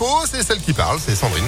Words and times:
Oh, 0.00 0.22
c'est 0.30 0.44
celle 0.44 0.60
qui 0.60 0.72
parle, 0.72 1.00
c'est 1.00 1.16
Sandrine. 1.16 1.42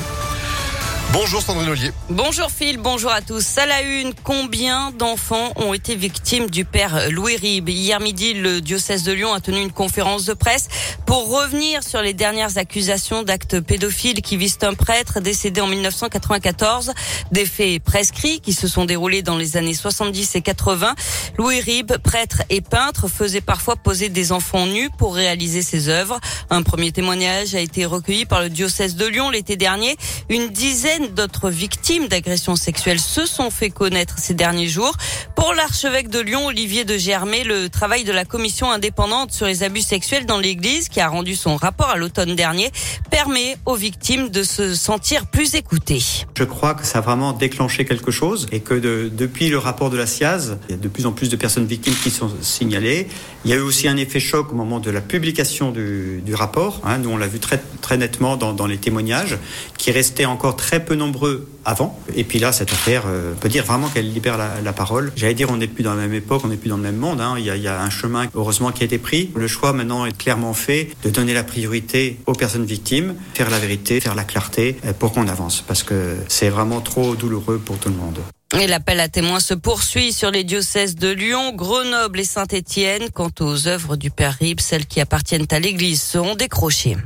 Bonjour 1.12 1.42
Sandrine 1.42 1.68
Ollier. 1.68 1.90
Bonjour 2.08 2.52
Phil, 2.52 2.78
bonjour 2.78 3.10
à 3.10 3.20
tous. 3.20 3.58
À 3.58 3.66
la 3.66 3.82
une, 3.82 4.14
combien 4.22 4.92
d'enfants 4.92 5.52
ont 5.56 5.74
été 5.74 5.96
victimes 5.96 6.48
du 6.48 6.64
père 6.64 7.10
Louis 7.10 7.36
Rib 7.36 7.68
Hier 7.68 7.98
midi, 7.98 8.32
le 8.34 8.60
diocèse 8.60 9.02
de 9.02 9.10
Lyon 9.12 9.32
a 9.32 9.40
tenu 9.40 9.60
une 9.60 9.72
conférence 9.72 10.24
de 10.24 10.34
presse 10.34 10.68
pour 11.06 11.28
revenir 11.28 11.82
sur 11.82 12.00
les 12.00 12.14
dernières 12.14 12.58
accusations 12.58 13.24
d'actes 13.24 13.58
pédophiles 13.58 14.22
qui 14.22 14.36
visent 14.36 14.58
un 14.62 14.74
prêtre 14.74 15.18
décédé 15.18 15.60
en 15.60 15.66
1994. 15.66 16.92
Des 17.32 17.44
faits 17.44 17.82
prescrits 17.82 18.38
qui 18.38 18.52
se 18.52 18.68
sont 18.68 18.84
déroulés 18.84 19.22
dans 19.22 19.36
les 19.36 19.56
années 19.56 19.74
70 19.74 20.36
et 20.36 20.42
80. 20.42 20.94
Louis 21.38 21.60
Rib, 21.60 21.92
prêtre 22.04 22.42
et 22.50 22.60
peintre, 22.60 23.08
faisait 23.08 23.40
parfois 23.40 23.74
poser 23.74 24.10
des 24.10 24.30
enfants 24.30 24.66
nus 24.66 24.90
pour 24.96 25.16
réaliser 25.16 25.62
ses 25.62 25.88
œuvres. 25.88 26.20
Un 26.50 26.62
premier 26.62 26.92
témoignage 26.92 27.56
a 27.56 27.60
été 27.60 27.84
recueilli 27.84 28.26
par 28.26 28.42
le 28.42 28.48
diocèse 28.48 28.94
de 28.94 29.06
Lyon 29.06 29.30
l'été 29.30 29.56
dernier. 29.56 29.96
Une 30.28 30.50
dizaine 30.50 30.99
d'autres 31.08 31.50
victimes 31.50 32.08
d'agressions 32.08 32.56
sexuelles 32.56 33.00
se 33.00 33.26
sont 33.26 33.50
fait 33.50 33.70
connaître 33.70 34.18
ces 34.18 34.34
derniers 34.34 34.68
jours. 34.68 34.96
Pour 35.36 35.54
l'archevêque 35.54 36.08
de 36.08 36.20
Lyon, 36.20 36.46
Olivier 36.46 36.84
de 36.84 36.96
Germay, 36.96 37.44
le 37.44 37.68
travail 37.68 38.04
de 38.04 38.12
la 38.12 38.24
commission 38.24 38.70
indépendante 38.70 39.32
sur 39.32 39.46
les 39.46 39.62
abus 39.62 39.82
sexuels 39.82 40.26
dans 40.26 40.38
l'église, 40.38 40.88
qui 40.88 41.00
a 41.00 41.08
rendu 41.08 41.36
son 41.36 41.56
rapport 41.56 41.90
à 41.90 41.96
l'automne 41.96 42.34
dernier, 42.34 42.70
permet 43.10 43.56
aux 43.66 43.74
victimes 43.74 44.28
de 44.28 44.42
se 44.42 44.74
sentir 44.74 45.26
plus 45.26 45.54
écoutées. 45.54 46.02
Je 46.36 46.44
crois 46.44 46.74
que 46.74 46.86
ça 46.86 46.98
a 46.98 47.00
vraiment 47.00 47.32
déclenché 47.32 47.84
quelque 47.84 48.10
chose 48.10 48.46
et 48.52 48.60
que 48.60 48.74
de, 48.74 49.10
depuis 49.12 49.48
le 49.48 49.58
rapport 49.58 49.90
de 49.90 49.96
la 49.96 50.06
SIAZ, 50.06 50.58
il 50.68 50.72
y 50.72 50.74
a 50.74 50.78
de 50.78 50.88
plus 50.88 51.06
en 51.06 51.12
plus 51.12 51.28
de 51.28 51.36
personnes 51.36 51.66
victimes 51.66 51.94
qui 51.94 52.10
sont 52.10 52.30
signalées. 52.40 53.08
Il 53.44 53.50
y 53.50 53.54
a 53.54 53.56
eu 53.56 53.60
aussi 53.60 53.88
un 53.88 53.96
effet 53.96 54.20
choc 54.20 54.52
au 54.52 54.54
moment 54.54 54.80
de 54.80 54.90
la 54.90 55.00
publication 55.00 55.70
du, 55.70 56.22
rapport. 56.32 56.80
Hein, 56.84 56.98
nous, 56.98 57.10
on 57.10 57.16
l'a 57.16 57.26
vu 57.26 57.40
très, 57.40 57.60
très 57.80 57.96
nettement 57.96 58.36
dans, 58.36 58.52
dans 58.52 58.66
les 58.66 58.78
témoignages, 58.78 59.36
qui 59.76 59.90
restaient 59.90 60.26
encore 60.26 60.56
très 60.56 60.84
peu 60.84 60.89
nombreux 60.96 61.48
avant. 61.64 61.98
Et 62.14 62.24
puis 62.24 62.38
là, 62.38 62.52
cette 62.52 62.72
affaire, 62.72 63.04
euh, 63.06 63.32
peut 63.34 63.48
dire 63.48 63.64
vraiment 63.64 63.88
qu'elle 63.88 64.12
libère 64.12 64.38
la, 64.38 64.60
la 64.62 64.72
parole. 64.72 65.12
J'allais 65.16 65.34
dire, 65.34 65.50
on 65.50 65.56
n'est 65.56 65.66
plus 65.66 65.82
dans 65.82 65.94
la 65.94 66.02
même 66.02 66.14
époque, 66.14 66.42
on 66.44 66.48
n'est 66.48 66.56
plus 66.56 66.70
dans 66.70 66.76
le 66.76 66.82
même 66.82 66.96
monde. 66.96 67.20
Hein. 67.20 67.34
Il, 67.38 67.44
y 67.44 67.50
a, 67.50 67.56
il, 67.56 67.62
y 67.62 67.68
a, 67.68 67.80
un 67.80 67.90
chemin, 67.90 68.26
heureusement, 68.34 68.72
qui 68.72 68.82
a 68.82 68.86
été 68.86 68.98
pris. 68.98 69.30
Le 69.34 69.48
choix 69.48 69.72
maintenant 69.72 70.06
est 70.06 70.16
clairement 70.16 70.54
fait 70.54 70.90
de 71.02 71.10
donner 71.10 71.34
la 71.34 71.44
priorité 71.44 72.18
aux 72.26 72.32
personnes 72.32 72.64
victimes, 72.64 73.14
faire 73.34 73.50
la 73.50 73.58
vérité, 73.58 74.00
faire 74.00 74.14
la 74.14 74.24
clarté 74.24 74.76
euh, 74.84 74.92
pour 74.92 75.12
qu'on 75.12 75.28
avance. 75.28 75.62
Parce 75.66 75.82
que 75.82 76.16
c'est 76.28 76.48
vraiment 76.48 76.80
trop 76.80 77.14
douloureux 77.14 77.58
pour 77.58 77.78
tout 77.78 77.88
le 77.88 77.96
monde. 77.96 78.18
Et 78.58 78.66
l'appel 78.66 78.98
à 78.98 79.08
témoins 79.08 79.38
se 79.38 79.54
poursuit 79.54 80.12
sur 80.12 80.32
les 80.32 80.42
diocèses 80.42 80.96
de 80.96 81.08
Lyon, 81.08 81.52
Grenoble 81.54 82.18
et 82.18 82.24
Saint-Étienne. 82.24 83.08
Quant 83.14 83.30
aux 83.40 83.68
œuvres 83.68 83.96
du 83.96 84.10
Père 84.10 84.36
Rib, 84.40 84.58
celles 84.58 84.86
qui 84.86 85.00
appartiennent 85.00 85.46
à 85.52 85.60
l'Église 85.60 86.02
seront 86.02 86.34
décrochées. 86.34 86.96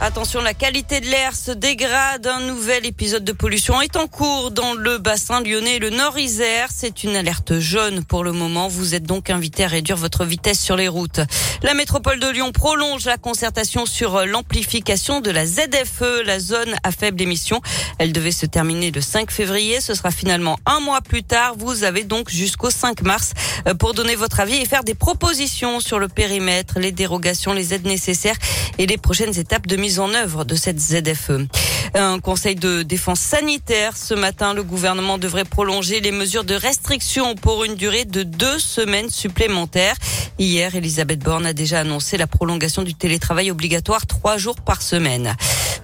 Attention, 0.00 0.40
la 0.40 0.54
qualité 0.54 1.00
de 1.00 1.06
l'air 1.06 1.34
se 1.34 1.50
dégrade. 1.50 2.28
Un 2.28 2.46
nouvel 2.46 2.86
épisode 2.86 3.24
de 3.24 3.32
pollution 3.32 3.82
est 3.82 3.96
en 3.96 4.06
cours 4.06 4.52
dans 4.52 4.74
le 4.74 4.98
bassin 4.98 5.40
lyonnais 5.40 5.80
le 5.80 5.90
Nord-Isère. 5.90 6.68
C'est 6.72 7.02
une 7.02 7.16
alerte 7.16 7.58
jaune 7.58 8.04
pour 8.04 8.22
le 8.22 8.30
moment. 8.30 8.68
Vous 8.68 8.94
êtes 8.94 9.02
donc 9.02 9.28
invité 9.28 9.64
à 9.64 9.66
réduire 9.66 9.96
votre 9.96 10.24
vitesse 10.24 10.60
sur 10.60 10.76
les 10.76 10.86
routes. 10.86 11.18
La 11.62 11.74
métropole 11.74 12.20
de 12.20 12.28
Lyon 12.28 12.52
prolonge 12.52 13.06
la 13.06 13.16
concertation 13.16 13.86
sur 13.86 14.24
l'amplification 14.24 15.20
de 15.20 15.32
la 15.32 15.44
ZFE, 15.44 16.22
la 16.24 16.38
zone 16.38 16.76
à 16.84 16.92
faible 16.92 17.20
émission. 17.20 17.60
Elle 17.98 18.12
devait 18.12 18.30
se 18.30 18.46
terminer 18.46 18.92
le 18.92 19.00
5 19.00 19.32
février. 19.32 19.80
Ce 19.80 19.94
sera 19.94 20.12
finalement 20.12 20.60
un 20.64 20.78
mois 20.78 21.00
plus 21.00 21.24
tard. 21.24 21.54
Vous 21.58 21.82
avez 21.82 22.04
donc 22.04 22.30
jusqu'au 22.30 22.70
5 22.70 23.02
mars 23.02 23.32
pour 23.80 23.94
donner 23.94 24.14
votre 24.14 24.38
avis 24.38 24.58
et 24.58 24.64
faire 24.64 24.84
des 24.84 24.94
propositions 24.94 25.80
sur 25.80 25.98
le 25.98 26.06
périmètre, 26.06 26.78
les 26.78 26.92
dérogations, 26.92 27.52
les 27.52 27.74
aides 27.74 27.86
nécessaires 27.86 28.36
et 28.78 28.86
les 28.86 28.96
prochaines 28.96 29.36
étapes 29.36 29.66
de 29.66 29.74
mise 29.74 29.87
en 29.96 30.12
œuvre 30.12 30.44
de 30.44 30.54
cette 30.54 30.78
ZFE. 30.78 31.46
Un 31.94 32.20
conseil 32.20 32.54
de 32.54 32.82
défense 32.82 33.20
sanitaire 33.20 33.96
ce 33.96 34.12
matin, 34.12 34.52
le 34.52 34.62
gouvernement 34.62 35.16
devrait 35.16 35.46
prolonger 35.46 36.00
les 36.00 36.12
mesures 36.12 36.44
de 36.44 36.54
restriction 36.54 37.34
pour 37.34 37.64
une 37.64 37.74
durée 37.74 38.04
de 38.04 38.22
deux 38.22 38.58
semaines 38.58 39.08
supplémentaires. 39.08 39.96
Hier, 40.38 40.74
Elisabeth 40.74 41.20
Borne 41.20 41.46
a 41.46 41.54
déjà 41.54 41.80
annoncé 41.80 42.18
la 42.18 42.26
prolongation 42.26 42.82
du 42.82 42.94
télétravail 42.94 43.50
obligatoire 43.50 44.06
trois 44.06 44.36
jours 44.36 44.56
par 44.56 44.82
semaine. 44.82 45.34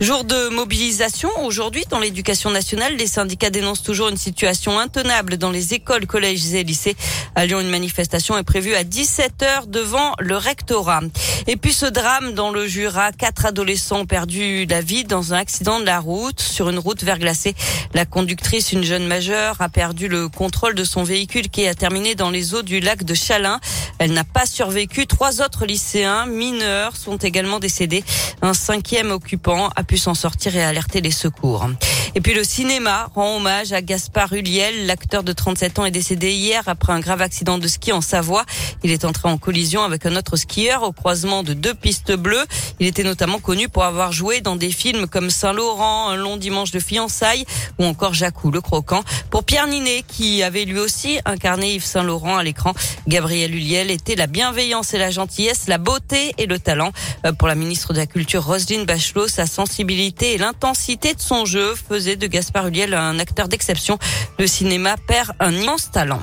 Jour 0.00 0.24
de 0.24 0.48
mobilisation 0.48 1.30
aujourd'hui 1.44 1.84
dans 1.88 2.00
l'éducation 2.00 2.50
nationale. 2.50 2.96
Les 2.96 3.06
syndicats 3.06 3.50
dénoncent 3.50 3.84
toujours 3.84 4.08
une 4.08 4.16
situation 4.16 4.78
intenable 4.78 5.36
dans 5.36 5.52
les 5.52 5.72
écoles, 5.72 6.06
collèges 6.06 6.52
et 6.52 6.64
lycées. 6.64 6.96
À 7.36 7.46
Lyon, 7.46 7.60
une 7.60 7.70
manifestation 7.70 8.36
est 8.36 8.42
prévue 8.42 8.74
à 8.74 8.82
17h 8.82 9.68
devant 9.68 10.14
le 10.18 10.36
rectorat. 10.36 11.00
Et 11.46 11.56
puis 11.56 11.72
ce 11.72 11.86
drame 11.86 12.34
dans 12.34 12.50
le 12.50 12.66
Jura, 12.66 13.12
quatre 13.12 13.46
adolescents 13.46 14.00
ont 14.00 14.06
perdu 14.06 14.66
la 14.66 14.80
vie 14.80 15.04
dans 15.04 15.32
un 15.32 15.36
accident 15.36 15.78
de 15.78 15.84
la 15.84 16.00
route 16.00 16.40
sur 16.40 16.68
une 16.68 16.78
route 16.78 17.04
verglacée. 17.04 17.54
La 17.94 18.04
conductrice, 18.04 18.72
une 18.72 18.82
jeune 18.82 19.06
majeure, 19.06 19.56
a 19.60 19.68
perdu 19.68 20.08
le 20.08 20.28
contrôle 20.28 20.74
de 20.74 20.84
son 20.84 21.04
véhicule 21.04 21.48
qui 21.50 21.68
a 21.68 21.74
terminé 21.74 22.16
dans 22.16 22.30
les 22.30 22.54
eaux 22.54 22.62
du 22.62 22.80
lac 22.80 23.04
de 23.04 23.14
Chalin. 23.14 23.60
Elle 23.98 24.12
n'a 24.12 24.24
pas 24.24 24.46
survécu. 24.46 25.06
Trois 25.06 25.40
autres 25.40 25.66
lycéens 25.66 26.26
mineurs 26.26 26.96
sont 26.96 27.16
également 27.16 27.60
décédés. 27.60 28.02
Un 28.42 28.54
cinquième 28.54 29.12
occupant 29.12 29.68
a 29.76 29.83
pu 29.84 29.98
s'en 29.98 30.14
sortir 30.14 30.56
et 30.56 30.62
alerter 30.62 31.00
les 31.00 31.10
secours. 31.10 31.68
Et 32.16 32.20
puis 32.20 32.32
le 32.32 32.44
cinéma 32.44 33.10
rend 33.16 33.36
hommage 33.36 33.72
à 33.72 33.82
Gaspard 33.82 34.32
Huliel. 34.32 34.86
L'acteur 34.86 35.24
de 35.24 35.32
37 35.32 35.80
ans 35.80 35.84
est 35.84 35.90
décédé 35.90 36.30
hier 36.30 36.62
après 36.66 36.92
un 36.92 37.00
grave 37.00 37.20
accident 37.20 37.58
de 37.58 37.66
ski 37.66 37.90
en 37.90 38.00
Savoie. 38.00 38.44
Il 38.84 38.92
est 38.92 39.04
entré 39.04 39.28
en 39.28 39.36
collision 39.36 39.82
avec 39.82 40.06
un 40.06 40.14
autre 40.14 40.36
skieur 40.36 40.84
au 40.84 40.92
croisement 40.92 41.42
de 41.42 41.54
deux 41.54 41.74
pistes 41.74 42.12
bleues. 42.12 42.44
Il 42.78 42.86
était 42.86 43.02
notamment 43.02 43.40
connu 43.40 43.68
pour 43.68 43.82
avoir 43.82 44.12
joué 44.12 44.40
dans 44.40 44.54
des 44.54 44.70
films 44.70 45.08
comme 45.08 45.28
Saint-Laurent, 45.28 46.10
Un 46.10 46.16
long 46.16 46.36
dimanche 46.36 46.70
de 46.70 46.78
fiançailles 46.78 47.44
ou 47.80 47.84
encore 47.84 48.14
Jacou 48.14 48.52
le 48.52 48.60
croquant. 48.60 49.02
Pour 49.30 49.42
Pierre 49.42 49.66
Ninet, 49.66 50.04
qui 50.06 50.44
avait 50.44 50.66
lui 50.66 50.78
aussi 50.78 51.18
incarné 51.24 51.74
Yves 51.74 51.84
Saint-Laurent 51.84 52.36
à 52.36 52.44
l'écran, 52.44 52.74
Gabriel 53.08 53.52
Huliel 53.52 53.90
était 53.90 54.14
la 54.14 54.28
bienveillance 54.28 54.94
et 54.94 54.98
la 54.98 55.10
gentillesse, 55.10 55.66
la 55.66 55.78
beauté 55.78 56.32
et 56.38 56.46
le 56.46 56.60
talent. 56.60 56.92
Euh, 57.26 57.32
pour 57.32 57.48
la 57.48 57.56
ministre 57.56 57.92
de 57.92 57.98
la 57.98 58.06
Culture, 58.06 58.44
Roselyne 58.44 58.84
Bachelot, 58.84 59.26
sa 59.26 59.46
sensibilité 59.46 60.34
et 60.34 60.38
l'intensité 60.38 61.14
de 61.14 61.20
son 61.20 61.44
jeu 61.44 61.74
de 62.04 62.26
Gaspard 62.26 62.68
Huliel 62.68 62.94
un 62.94 63.18
acteur 63.18 63.48
d'exception. 63.48 63.98
Le 64.38 64.46
cinéma 64.46 64.96
perd 65.06 65.32
un 65.40 65.52
immense 65.52 65.90
talent. 65.90 66.20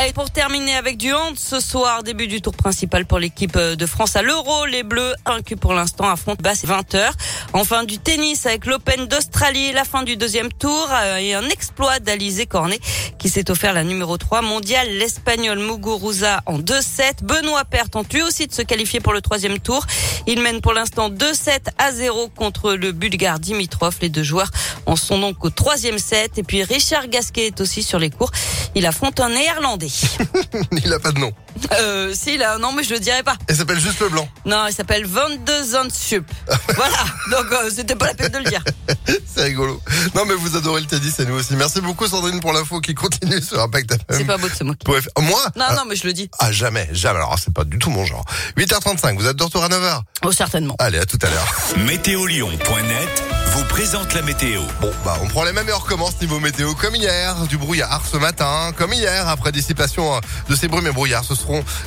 Allez, 0.00 0.12
pour 0.12 0.30
terminer 0.30 0.76
avec 0.76 0.96
du 0.96 1.12
hand, 1.12 1.36
ce 1.36 1.58
soir, 1.58 2.04
début 2.04 2.28
du 2.28 2.40
tour 2.40 2.54
principal 2.54 3.04
pour 3.04 3.18
l'équipe 3.18 3.58
de 3.58 3.84
France 3.84 4.14
à 4.14 4.22
l'Euro. 4.22 4.64
Les 4.66 4.84
Bleus, 4.84 5.12
inclus 5.26 5.56
pour 5.56 5.72
l'instant, 5.74 6.08
affrontent 6.08 6.40
basse 6.40 6.64
20h. 6.64 7.10
Enfin, 7.52 7.82
du 7.82 7.98
tennis 7.98 8.46
avec 8.46 8.66
l'Open 8.66 9.06
d'Australie, 9.06 9.72
la 9.72 9.82
fin 9.82 10.04
du 10.04 10.16
deuxième 10.16 10.52
tour 10.52 10.88
euh, 10.92 11.16
et 11.16 11.34
un 11.34 11.48
exploit 11.48 11.98
d'Alizé 11.98 12.46
Cornet 12.46 12.78
qui 13.18 13.28
s'est 13.28 13.50
offert 13.50 13.72
la 13.72 13.82
numéro 13.82 14.16
3 14.16 14.40
mondiale. 14.40 14.86
L'Espagnol 14.88 15.58
Muguruza 15.58 16.42
en 16.46 16.60
2-7. 16.60 17.24
Benoît 17.24 17.64
Père 17.64 17.90
tente 17.90 18.12
lui 18.14 18.22
aussi 18.22 18.46
de 18.46 18.52
se 18.52 18.62
qualifier 18.62 19.00
pour 19.00 19.12
le 19.12 19.20
troisième 19.20 19.58
tour. 19.58 19.84
Il 20.28 20.40
mène 20.42 20.60
pour 20.60 20.74
l'instant 20.74 21.10
2-7 21.10 21.70
à 21.76 21.90
0 21.90 22.28
contre 22.28 22.74
le 22.74 22.92
Bulgare 22.92 23.40
Dimitrov. 23.40 23.96
Les 24.00 24.10
deux 24.10 24.22
joueurs 24.22 24.50
en 24.86 24.94
sont 24.94 25.18
donc 25.18 25.44
au 25.44 25.50
troisième 25.50 25.98
set. 25.98 26.38
Et 26.38 26.44
puis 26.44 26.62
Richard 26.62 27.08
Gasquet 27.08 27.48
est 27.48 27.60
aussi 27.60 27.82
sur 27.82 27.98
les 27.98 28.10
cours. 28.10 28.30
Il 28.74 28.86
affronte 28.86 29.20
un 29.20 29.30
néerlandais. 29.30 29.88
il 30.84 30.92
a 30.92 30.98
pas 30.98 31.12
de 31.12 31.18
nom. 31.18 31.32
Euh, 31.72 32.12
si, 32.14 32.42
un 32.42 32.58
nom, 32.58 32.72
mais 32.72 32.82
je 32.82 32.94
le 32.94 33.00
dirai 33.00 33.22
pas. 33.22 33.36
Il 33.48 33.56
s'appelle 33.56 33.80
juste 33.80 34.00
le 34.00 34.08
blanc. 34.08 34.28
Non, 34.44 34.66
il 34.68 34.72
s'appelle 34.72 35.06
Van 35.06 35.28
de 35.28 35.62
Zandsup. 35.62 36.24
voilà. 36.76 36.96
Donc, 37.30 37.52
euh, 37.52 37.70
c'était 37.74 37.96
pas 37.96 38.06
la 38.06 38.14
peine 38.14 38.32
de 38.32 38.38
le 38.38 38.44
dire. 38.44 38.62
c'est 39.26 39.44
rigolo. 39.44 39.80
Non, 40.14 40.24
mais 40.26 40.34
vous 40.34 40.56
adorez 40.56 40.80
le 40.80 40.86
tennis 40.86 41.18
et 41.20 41.26
nous 41.26 41.34
aussi. 41.34 41.54
Merci 41.56 41.80
beaucoup, 41.80 42.06
Sandrine, 42.06 42.40
pour 42.40 42.52
l'info 42.52 42.80
qui 42.80 42.94
continue 42.94 43.42
sur 43.42 43.60
Impact 43.60 43.92
FM. 43.92 44.04
C'est 44.10 44.24
pas 44.24 44.36
beau 44.36 44.48
de 44.48 44.54
se 44.54 44.64
moquer. 44.64 44.86
Moi? 45.18 45.40
Non, 45.56 45.66
non, 45.76 45.82
mais 45.88 45.96
je 45.96 46.06
le 46.06 46.12
dis. 46.12 46.30
Ah, 46.38 46.52
jamais, 46.52 46.88
jamais. 46.92 47.18
Alors, 47.18 47.36
c'est 47.38 47.52
pas 47.52 47.64
du 47.64 47.78
tout 47.78 47.90
mon 47.90 48.04
genre. 48.04 48.24
8h35, 48.56 49.16
vous 49.16 49.26
êtes 49.26 49.36
de 49.36 49.42
retour 49.42 49.64
à 49.64 49.68
9h? 49.68 50.02
Oh, 50.24 50.32
certainement. 50.32 50.76
Allez, 50.78 50.98
à 50.98 51.06
tout 51.06 51.18
à 51.22 51.30
l'heure. 51.30 51.54
Météolion.net 51.86 53.22
vous 53.52 53.64
présente 53.64 54.14
la 54.14 54.22
météo. 54.22 54.60
Bon, 54.80 54.90
bah, 55.04 55.16
on 55.22 55.26
prend 55.26 55.44
les 55.44 55.52
mêmes 55.52 55.68
et 55.68 55.72
on 55.72 55.78
recommence 55.78 56.20
niveau 56.20 56.38
météo 56.38 56.74
comme 56.74 56.94
hier. 56.94 57.34
Du 57.48 57.56
brouillard 57.56 58.02
ce 58.10 58.16
matin, 58.16 58.72
comme 58.76 58.92
hier, 58.92 59.28
après 59.28 59.52
dissipation 59.52 60.14
euh, 60.14 60.20
de 60.48 60.54
ces 60.54 60.68
brumes 60.68 60.86
et 60.86 60.92
brouillards. 60.92 61.24
Ce 61.24 61.34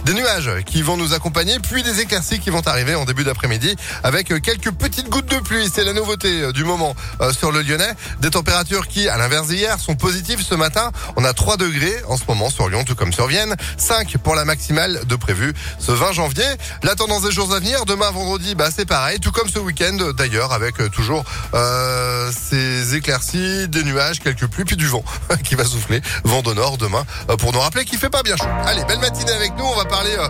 des 0.05 0.13
nuages 0.13 0.49
qui 0.65 0.81
vont 0.81 0.97
nous 0.97 1.13
accompagner, 1.13 1.59
puis 1.59 1.83
des 1.83 1.99
éclaircies 2.01 2.39
qui 2.39 2.49
vont 2.49 2.65
arriver 2.67 2.95
en 2.95 3.05
début 3.05 3.23
d'après-midi 3.23 3.75
avec 4.03 4.31
euh, 4.31 4.39
quelques 4.39 4.71
petites 4.71 5.09
gouttes 5.09 5.29
de 5.29 5.37
pluie. 5.37 5.69
C'est 5.73 5.83
la 5.83 5.93
nouveauté 5.93 6.41
euh, 6.41 6.51
du 6.51 6.63
moment 6.63 6.95
sur 7.31 7.51
le 7.51 7.61
Lyonnais. 7.61 7.93
Des 8.19 8.29
températures 8.29 8.87
qui, 8.87 9.07
à 9.07 9.17
l'inverse 9.17 9.47
d'hier, 9.47 9.79
sont 9.79 9.95
positives 9.95 10.41
ce 10.41 10.55
matin. 10.55 10.91
On 11.15 11.23
a 11.23 11.33
3 11.33 11.57
degrés 11.57 11.95
en 12.07 12.17
ce 12.17 12.23
moment 12.27 12.49
sur 12.49 12.69
Lyon, 12.69 12.83
tout 12.83 12.95
comme 12.95 13.13
sur 13.13 13.27
Vienne. 13.27 13.55
5 13.77 14.17
pour 14.17 14.35
la 14.35 14.45
maximale 14.45 15.05
de 15.05 15.15
prévu 15.15 15.53
ce 15.79 15.91
20 15.91 16.11
janvier. 16.13 16.45
La 16.83 16.95
tendance 16.95 17.23
des 17.23 17.31
jours 17.31 17.53
à 17.53 17.59
venir, 17.59 17.85
demain 17.85 18.09
vendredi, 18.11 18.55
bah, 18.55 18.69
c'est 18.75 18.85
pareil, 18.85 19.19
tout 19.19 19.31
comme 19.31 19.49
ce 19.49 19.59
week-end 19.59 19.97
d'ailleurs, 20.17 20.53
avec 20.53 20.75
toujours 20.91 21.23
euh, 21.53 22.31
ces 22.31 22.95
éclaircies, 22.95 23.67
des 23.67 23.83
nuages, 23.83 24.19
quelques 24.19 24.47
pluies, 24.47 24.65
puis 24.65 24.77
du 24.77 24.87
vent 24.87 25.03
qui 25.43 25.55
va 25.55 25.65
souffler. 25.65 26.01
Vent 26.23 26.41
de 26.41 26.53
nord 26.53 26.77
demain, 26.77 27.05
pour 27.39 27.53
nous 27.53 27.59
rappeler 27.59 27.85
qu'il 27.85 27.99
fait 27.99 28.09
pas 28.09 28.23
bien 28.23 28.35
chaud. 28.35 28.47
Allez, 28.65 28.83
belle 28.85 28.99
matinée 28.99 29.31
avec 29.31 29.50
avec 29.51 29.57
nous. 29.57 29.65
On 29.65 29.75
va 29.75 29.85
parler 29.85 30.15
euh, 30.17 30.27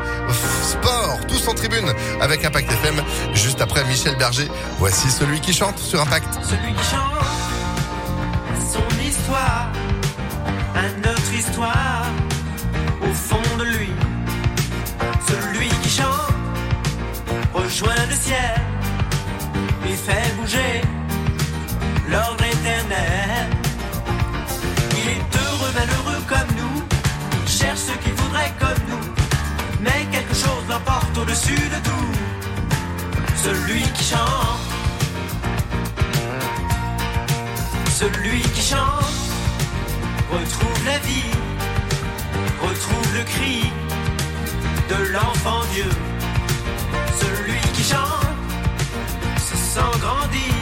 sport, 0.63 1.19
tous 1.27 1.47
en 1.47 1.53
tribune 1.53 1.91
avec 2.19 2.44
Impact 2.45 2.71
FM. 2.71 3.01
Juste 3.33 3.62
après 3.62 3.83
Michel 3.85 4.15
Berger, 4.18 4.50
voici 4.77 5.09
celui 5.09 5.39
qui 5.39 5.53
chante 5.53 5.77
sur 5.77 6.01
Impact. 6.01 6.27
Celui 6.44 6.73
qui 6.73 6.83
chante 6.83 7.12
son 8.71 9.03
histoire, 9.03 9.69
à 10.75 11.07
notre 11.07 11.33
histoire, 11.33 12.06
au 13.01 13.13
fond 13.13 13.57
de 13.57 13.63
lui. 13.63 13.89
Celui 15.27 15.68
qui 15.68 15.89
chante 15.89 16.33
rejoint 17.53 18.06
le 18.09 18.15
ciel 18.15 18.61
Celui 33.44 33.82
qui 33.82 34.04
chante. 34.04 34.60
Celui 37.90 38.42
qui 38.42 38.62
chante 38.62 39.16
retrouve 40.32 40.86
la 40.86 40.98
vie, 41.00 41.32
retrouve 42.62 43.18
le 43.18 43.24
cri 43.24 43.72
de 44.90 45.12
l'enfant 45.12 45.62
Dieu. 45.74 45.90
Celui 47.20 47.60
qui 47.74 47.84
chante 47.84 48.28
se 49.38 49.56
sent 49.56 50.00
grandir 50.00 50.56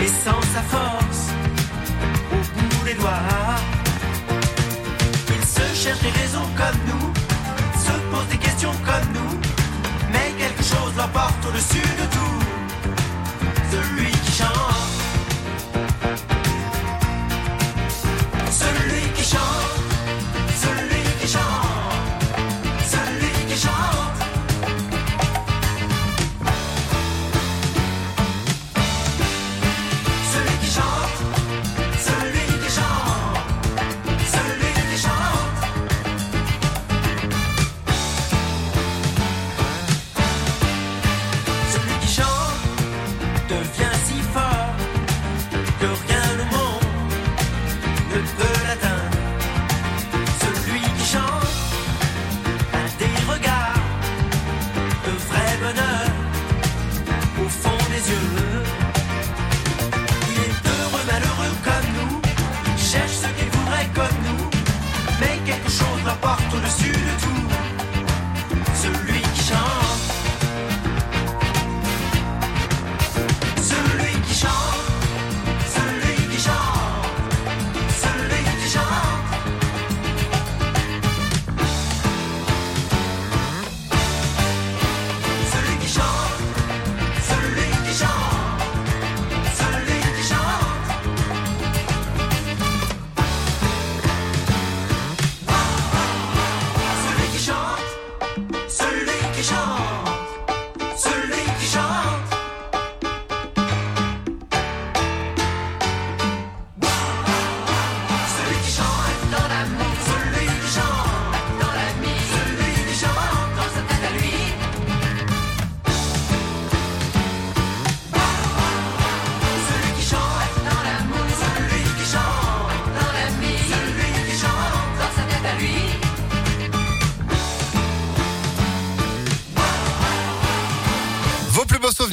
et 0.00 0.06
sent 0.06 0.42
sa 0.54 0.62
force 0.62 1.28
au 2.32 2.36
bout 2.58 2.84
des 2.84 2.94
doigts. 2.94 3.10
Il 5.28 5.44
se 5.44 5.80
cherche 5.80 6.00
des 6.00 6.10
raisons 6.10 6.48
comme 6.56 6.78
nous, 6.88 7.12
se 7.78 7.92
pose 8.10 8.26
des 8.30 8.38
questions 8.38 8.74
comme 8.84 9.11
nous, 9.11 9.11
l'emporte 11.02 11.44
au-dessus 11.46 11.82
de 11.98 12.21